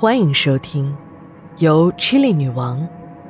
[0.00, 0.96] 欢迎收听
[1.58, 2.88] 由 Chili 女王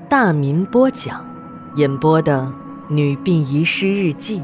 [0.09, 1.27] 大民播讲、
[1.75, 2.43] 演播的
[2.95, 4.39] 《女病遗失日记》。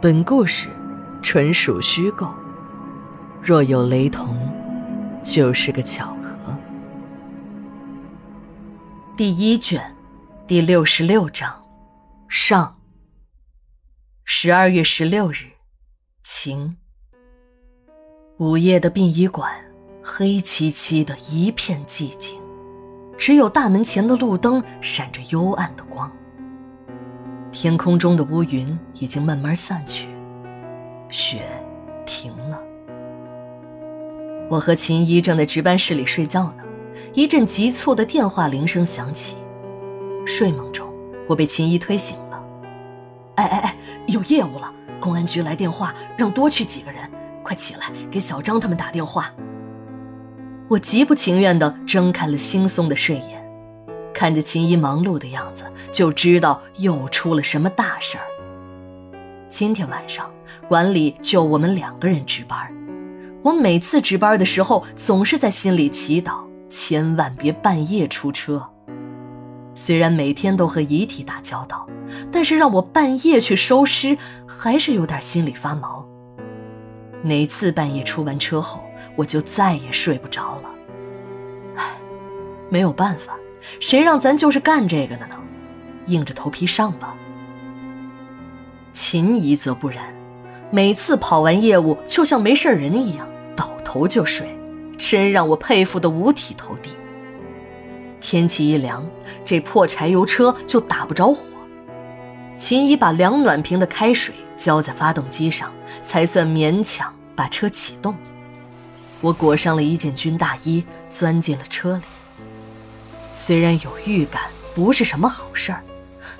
[0.00, 0.70] 本故事
[1.22, 2.32] 纯属虚构，
[3.42, 4.34] 若有雷同，
[5.22, 6.38] 就是个巧合。
[9.18, 9.94] 第一卷，
[10.46, 11.62] 第六十六章，
[12.26, 12.74] 上。
[14.24, 15.44] 十二月十六日，
[16.22, 16.78] 晴。
[18.38, 19.52] 午夜的殡仪馆，
[20.06, 22.38] 黑漆漆的一片寂静，
[23.16, 26.12] 只有大门前的路灯闪着幽暗的光。
[27.50, 30.10] 天空中的乌云已经慢慢散去，
[31.08, 31.42] 雪
[32.04, 32.60] 停了。
[34.50, 36.64] 我和秦一正在值班室里睡觉呢，
[37.14, 39.38] 一阵急促的电话铃声响起。
[40.26, 40.86] 睡梦中，
[41.26, 42.44] 我被秦一推醒了。
[43.36, 43.76] 哎哎哎，
[44.06, 44.70] 有业务了！
[45.00, 47.10] 公安局来电话，让多去几个人。
[47.42, 49.32] 快起来，给小张他们打电话。
[50.74, 53.40] 我极不情愿地睁开了惺忪的睡眼，
[54.12, 58.24] 看着秦姨忙碌的样子，就知道又出了什么大事儿。
[59.48, 60.28] 今天晚上
[60.66, 62.58] 馆里就我们两个人值班，
[63.44, 68.68] 我每次值班的时候，总是在心里祈祷，千万别半夜出车。
[69.76, 71.86] 虽然每天都和遗体打交道，
[72.32, 76.04] 但是让我半夜去收尸，还是有点心里发毛。
[77.22, 78.82] 每次半夜出完车后，
[79.14, 80.73] 我就再也睡不着了。
[82.74, 83.36] 没有办法，
[83.78, 85.36] 谁让咱就是干这个的呢？
[86.06, 87.14] 硬着头皮上吧。
[88.92, 90.12] 秦姨则不然，
[90.72, 94.58] 每次跑完业务就像没事人一样，倒头就睡，
[94.98, 96.96] 真让我佩服的五体投地。
[98.20, 99.06] 天气一凉，
[99.44, 101.44] 这破柴油车就打不着火。
[102.56, 108.16] 秦姨把两暖瓶的开水浇在发动机上，才算勉强把车启动。
[109.20, 112.02] 我裹上了一件军大衣，钻进了车里。
[113.34, 115.82] 虽然有预感不是什么好事儿，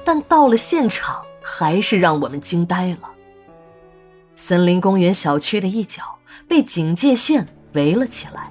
[0.05, 3.11] 但到了现场还是让我们惊呆了。
[4.37, 6.03] 森林公园小区的一角
[6.49, 8.49] 被警戒线围了起来，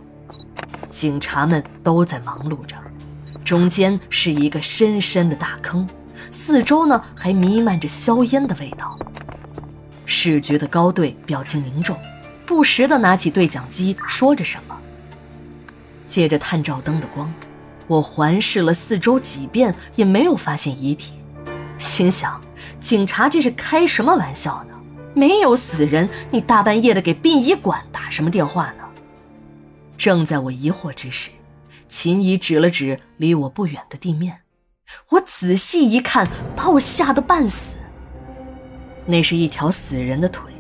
[0.90, 2.76] 警察们都在忙碌着，
[3.46, 5.88] 中间是一个深深的大坑。
[6.32, 8.98] 四周呢还弥漫着硝烟的味道，
[10.06, 11.98] 视觉的高队表情凝重，
[12.46, 14.78] 不时地拿起对讲机说着什么。
[16.08, 17.32] 借着探照灯的光，
[17.88, 21.14] 我环视了四周几遍，也没有发现遗体，
[21.78, 22.40] 心想：
[22.80, 24.74] 警察这是开什么玩笑呢？
[25.14, 28.84] 没有死人，你大半夜的给殡仪馆打什么电话呢？
[29.98, 31.30] 正在我疑惑之时，
[31.88, 34.40] 秦姨指了指离我不远的地面。
[35.10, 37.78] 我仔细一看，把我吓得半死。
[39.06, 40.52] 那是一条死人的腿，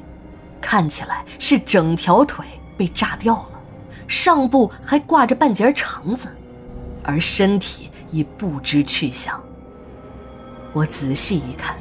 [0.61, 2.45] 看起来是整条腿
[2.77, 3.59] 被炸掉了，
[4.07, 6.35] 上部还挂着半截肠子，
[7.03, 9.41] 而身体已不知去向。
[10.71, 11.75] 我仔细一看，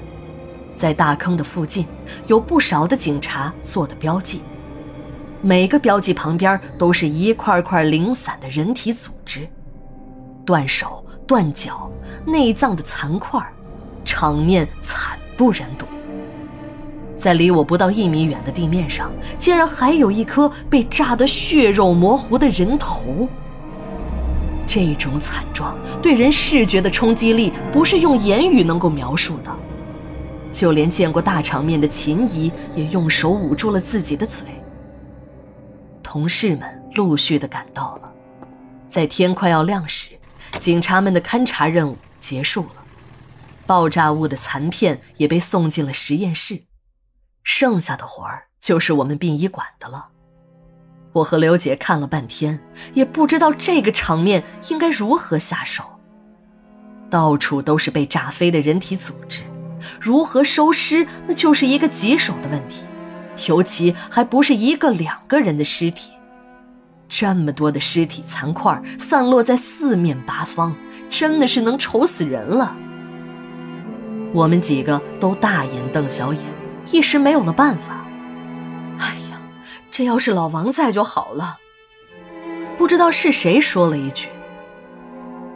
[0.75, 1.87] 在大坑的附近
[2.27, 4.43] 有不少的警察做的标记，
[5.41, 9.49] 每个标记旁边都是一块块零散的人体组织，
[10.45, 11.05] 断手。
[11.25, 11.91] 断脚、
[12.27, 13.41] 内脏的残块，
[14.05, 15.87] 场面惨不忍睹。
[17.15, 23.27] 在离我不到一米远的地面上，竟然还有一颗被炸得血肉模糊的人头。
[24.75, 29.55] 这种惨状对人视觉的冲击力，不是用言语能够描述的。
[30.51, 34.47] 就连见过大场面的秦姨，也用手捂住了自己的嘴。
[36.03, 38.11] 同事们陆续的赶到了，
[38.89, 40.13] 在天快要亮时。
[40.53, 42.83] 警察们的勘查任务结束了，
[43.67, 46.63] 爆炸物的残片也被送进了实验室，
[47.45, 50.09] 剩下的活儿就是我们殡仪馆的了。
[51.13, 52.59] 我和刘姐看了半天，
[52.95, 55.85] 也不知道这个场面应该如何下手。
[57.11, 59.43] 到处都是被炸飞的人体组织，
[60.01, 62.87] 如何收尸那就是一个棘手的问题，
[63.49, 66.13] 尤其还不是一个两个人的尸体。
[67.09, 70.75] 这么多的尸体残块散落在四面八方，
[71.11, 72.75] 真的是能愁死人了。
[74.33, 76.43] 我们几个都大眼瞪小眼，
[76.91, 78.02] 一时没有了办法。
[79.93, 81.59] 这要是老王在就好了。
[82.77, 84.29] 不知道是谁说了一句：“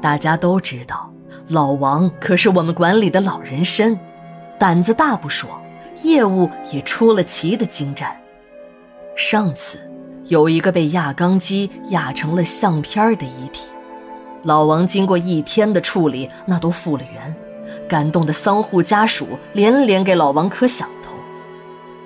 [0.01, 1.13] 大家都知道，
[1.49, 3.99] 老王可是我们馆里的老人参，
[4.61, 5.61] 胆子大不说，
[6.05, 8.17] 业务也出了奇的精湛。
[9.17, 9.81] 上次。”
[10.27, 13.69] 有一个被压钢机压成了相片的遗体，
[14.43, 17.33] 老王经过一天的处理，那都复了原，
[17.89, 21.13] 感动的丧户家属连连给老王磕响头。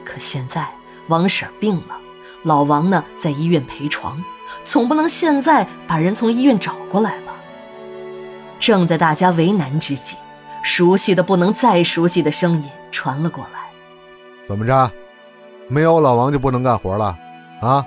[0.04, 0.68] 可现在
[1.08, 1.98] 王婶病了，
[2.42, 4.22] 老王呢在医院陪床，
[4.62, 7.34] 总不能现在把人从医院找过来吧？
[8.58, 10.16] 正在大家为难之际，
[10.62, 13.60] 熟悉的不能再熟悉的声音传了过来
[14.42, 14.90] ：“怎么着？
[15.68, 17.16] 没有老王就不能干活了？
[17.60, 17.86] 啊？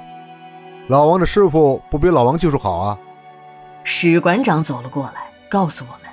[0.88, 2.97] 老王的师傅不比老王技术好啊？”
[3.83, 6.11] 史馆长走了过来，告诉我们：“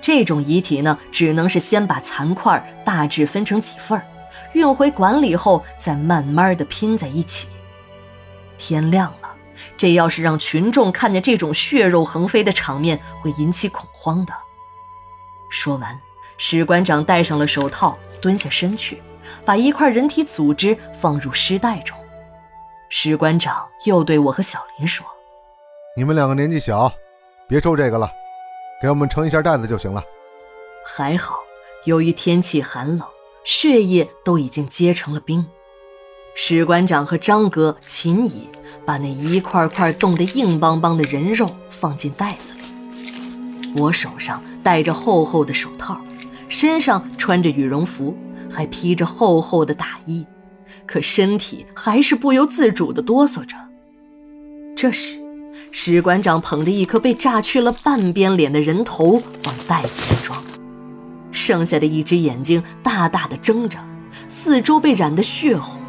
[0.00, 4.06] 这种遗体呢，只能是先把残块大致分成几份儿。”
[4.52, 7.48] 运回馆里后，再慢慢的拼在一起。
[8.58, 9.34] 天亮了，
[9.76, 14.32] 这要是让群众看见这种血肉横飞的场面，会引起恐慌的。
[15.50, 15.98] 说完，
[16.38, 19.02] 史馆长戴上了手套，蹲下身去，
[19.44, 21.96] 把一块人体组织放入尸袋中。
[22.88, 25.06] 史馆长又对我和小林说
[25.96, 26.92] ：“你们两个年纪小，
[27.48, 28.10] 别抽这个了，
[28.80, 30.02] 给我们盛一下袋子就行了。”
[30.86, 31.40] 还好，
[31.84, 33.06] 由于天气寒冷。
[33.48, 35.46] 血液都已经结成了冰，
[36.38, 38.46] 史馆长和张哥、秦乙
[38.84, 43.72] 把那一块块冻得硬邦邦的人肉放进袋子里。
[43.74, 45.98] 我手上戴着厚厚的手套，
[46.46, 48.14] 身上穿着羽绒服，
[48.50, 50.26] 还披着厚厚的大衣，
[50.84, 53.56] 可身体还是不由自主地哆嗦着。
[54.76, 55.18] 这时，
[55.72, 60.44] 史馆长捧着一颗被炸去了半边脸的人头往袋子里装。
[61.32, 63.78] 剩下的一只眼睛大大的睁着，
[64.28, 65.80] 四周被染得血红，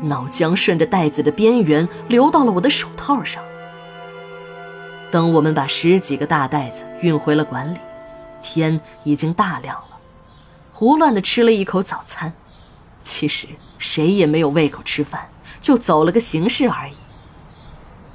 [0.00, 3.42] 脑浆顺着袋子的边缘流到了我的手套上。
[5.10, 7.78] 等我们把十几个大袋子运回了馆里，
[8.42, 9.98] 天已经大亮了。
[10.72, 12.32] 胡乱的吃了一口早餐，
[13.02, 13.46] 其实
[13.78, 15.28] 谁也没有胃口吃饭，
[15.60, 16.94] 就走了个形式而已。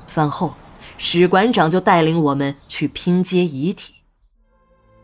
[0.08, 0.54] 饭后，
[0.98, 3.96] 史馆长就带领我们去拼接遗体。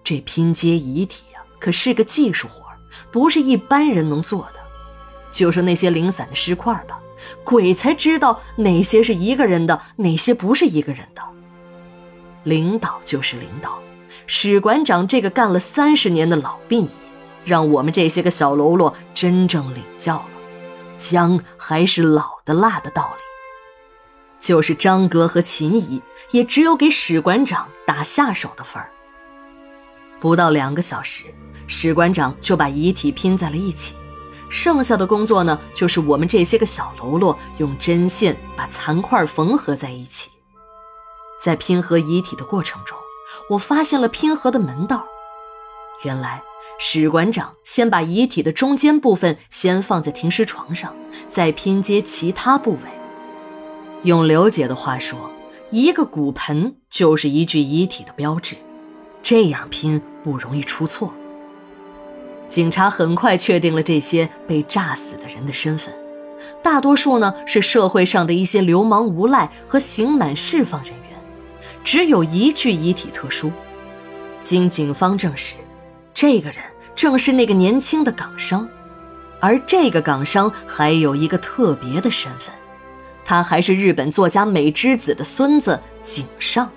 [0.03, 1.41] 这拼接遗体啊。
[1.59, 2.63] 可是个技术活
[3.11, 4.56] 不是一般人能做的。
[5.31, 6.99] 就说那些零散的尸块吧，
[7.43, 11.21] 鬼才知道哪些是一个人的，哪些不是一个人的。
[12.43, 13.79] 领导就是领导，
[14.25, 16.93] 史馆长这个干了三十年的老兵爷，
[17.45, 20.25] 让我们这些个小喽啰真正领教了
[20.95, 23.23] 姜还是老的辣的道理。
[24.39, 26.01] 就是张哥和秦姨，
[26.31, 28.89] 也只有给史馆长打下手的份儿。
[30.19, 31.25] 不到两个小时。
[31.69, 33.93] 史馆长就把遗体拼在了一起，
[34.49, 40.29] 剩下的工作呢，就是我们这些个小喽啰用针线把残块缝合在一起。
[41.39, 42.97] 在拼合遗体的过程中，
[43.49, 45.05] 我发现了拼合的门道。
[46.03, 46.41] 原来
[46.79, 50.95] 史馆长先把遗体的中间部分先放在停尸床上，
[51.27, 52.79] 再拼接其他部位。
[54.03, 55.31] 用刘姐的话说，
[55.71, 58.55] 一个骨盆就是一具遗体的标志，
[59.21, 61.13] 这样拼不容易出错。
[62.47, 65.93] 警察很快确定了这些被炸死的人的身份，
[66.63, 71.19] 大多数呢是社会上的一些流氓无赖和刑满释放人员，
[71.83, 73.51] 只有一具遗体特殊。
[74.41, 75.55] 经警方证实，
[76.13, 76.63] 这个人
[76.95, 78.67] 正是那个年轻的港商，
[79.41, 82.53] 而这个港商还有一个特别的身份，
[83.25, 86.71] 他还是日本作家美之子的孙子井上。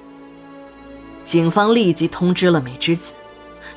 [1.23, 3.15] 警方立即通知了美之子。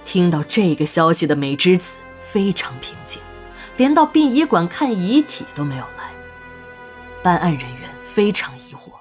[0.05, 3.21] 听到这个消息的美之子非常平静，
[3.77, 6.11] 连到殡仪馆看遗体都没有来。
[7.21, 8.91] 办案人员非常疑惑，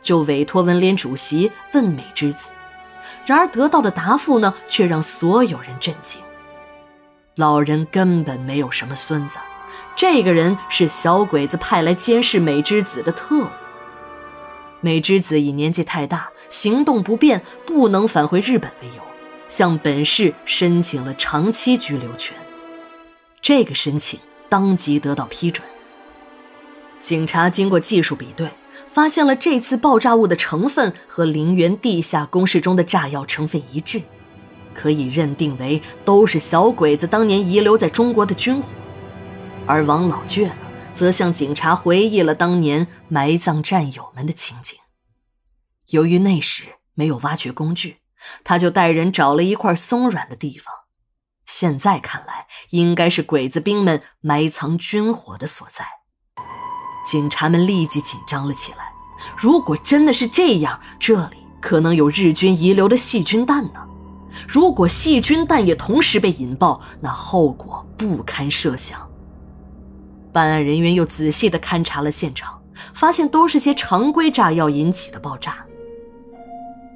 [0.00, 2.50] 就委托文联主席问美之子，
[3.26, 6.22] 然而得到的答复呢，却让所有人震惊。
[7.36, 9.38] 老人根本没有什么孙子，
[9.96, 13.46] 这个人是小鬼子派来监视美之子的特务。
[14.80, 19.11] 美之子以年纪太大，行动不便，不能返回日本为由。
[19.52, 22.34] 向本市申请了长期居留权，
[23.42, 24.18] 这个申请
[24.48, 25.68] 当即得到批准。
[26.98, 28.48] 警察经过技术比对，
[28.88, 34.00] 发现了这次爆炸物的成分和陵园地下工事中的炸药成分一致，
[34.72, 38.72] 可以认定为都是小鬼子当年遗留在中国的军火。
[39.66, 40.54] 而王老倔呢，
[40.94, 44.78] 则向警察回忆了当年埋葬战友们的情景。
[45.90, 47.98] 由于那时没有挖掘工具。
[48.44, 50.72] 他就带人找了一块松软的地方，
[51.46, 55.86] 现在看来应该是鬼子兵们埋藏军火的所在。
[57.04, 58.92] 警察们立即紧张了起来。
[59.36, 63.80] 如果真的是这样，这里可能有日军遗留的细菌弹呢。
[64.48, 69.08] 如果细菌弹也同时被引爆，那后果不堪设想。
[70.32, 72.62] 办案人员又仔细地勘察了现场，
[72.94, 75.64] 发现都是些常规炸药引起的爆炸。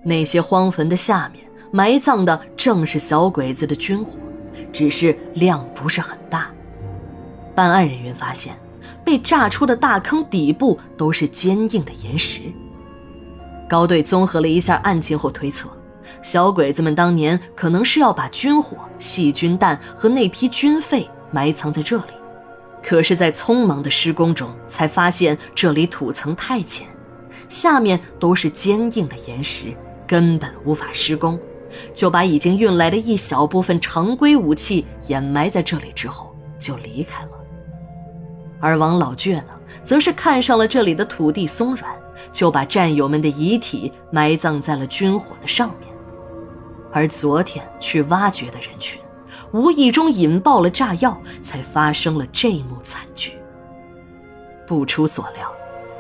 [0.07, 4.13] 那些荒坟的下面埋葬的正是小鬼子的军火，
[4.73, 6.49] 只是量不是很大。
[7.57, 8.57] 办案人员发现，
[9.05, 12.43] 被炸出的大坑底部都是坚硬的岩石。
[13.69, 15.69] 高队综合了一下案情后推测，
[16.23, 22.13] 小鬼子们当年可能是要把军火、细菌弹和那批军费埋藏在这里，
[22.81, 26.87] 可是，在匆忙的施工中才发现这里土层太浅，
[27.49, 29.75] 下面都是坚硬的岩石，
[30.07, 31.39] 根本无法施工。
[31.93, 37.31] 就把已经运来的一小部分常规武器掩埋在这里之后，就离开了。
[38.61, 41.95] 而王老倔呢，则是看上了这里的土地松软，
[42.33, 45.93] 就把战友们的遗体埋葬在了军火的上面。
[46.93, 48.99] 而昨天去挖掘的人群，
[49.53, 53.33] 无意中引爆了炸药，才发生了这一幕惨剧。
[54.67, 55.53] 不出所料，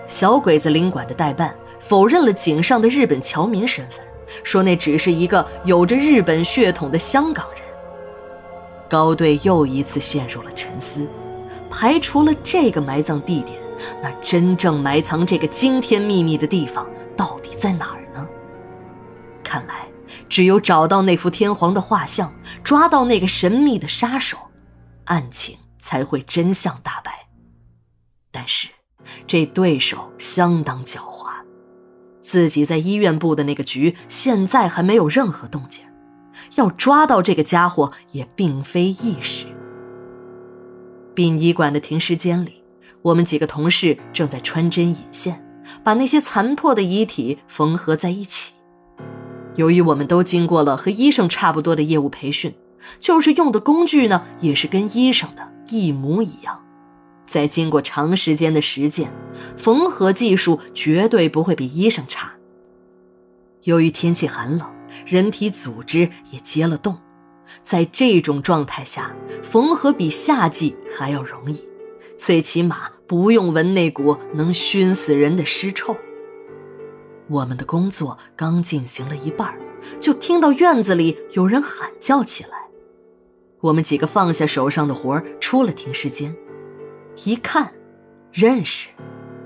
[0.06, 4.04] 小鬼子领馆的代办否认了井上的日本侨民身份。
[4.42, 7.60] 说那只是一个有着日本血统的香港人。
[8.88, 11.08] 高队又一次陷入了沉思，
[11.70, 13.58] 排除了这个埋葬地点，
[14.02, 18.26] 那真正埋藏这个惊天秘密的地方到底在哪儿呢？
[19.44, 19.86] 看来，
[20.28, 22.32] 只有找到那幅天皇的画像，
[22.64, 24.36] 抓到那个神秘的杀手，
[25.04, 27.12] 案情才会真相大白。
[28.32, 28.68] 但是，
[29.26, 31.35] 这对手相当狡猾。
[32.26, 35.84] 自己在医院布的那个局，现在还没有任何动静。
[36.56, 39.46] 要抓到这个家伙也并非易事。
[41.14, 42.64] 殡仪馆的停尸间里，
[43.02, 45.40] 我们几个同事正在穿针引线，
[45.84, 48.54] 把那些残破的遗体缝合在一起。
[49.54, 52.52] 由于我们都经过了和医生差不多的业务培训，
[52.98, 56.65] 就是用的工具呢，也是跟医生的一模一样。
[57.26, 59.12] 在经过长时间的实践，
[59.56, 62.32] 缝合技术绝对不会比医生差。
[63.62, 64.72] 由于天气寒冷，
[65.04, 66.96] 人体组织也结了冻，
[67.62, 71.64] 在这种状态下，缝合比夏季还要容易，
[72.16, 75.96] 最起码不用闻那股能熏死人的尸臭。
[77.28, 79.52] 我们的工作刚进行了一半，
[79.98, 82.50] 就听到院子里有人喊叫起来。
[83.60, 86.32] 我们几个放下手上的活出了停尸间。
[87.24, 87.72] 一看，
[88.32, 88.88] 认识，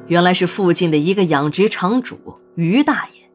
[0.08, 3.30] 原来是附近的一个养殖场主于大爷。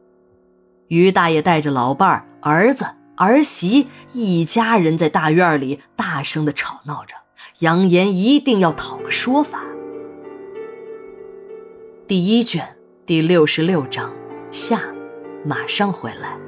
[0.88, 7.14] 于大爷带着老伴儿、儿子、儿媳一家人在大院里大声的吵闹着，
[7.60, 9.62] 扬言一定要讨个说法。
[12.06, 14.12] 第一卷第六十六章
[14.52, 14.80] 下，
[15.44, 16.45] 马上回来。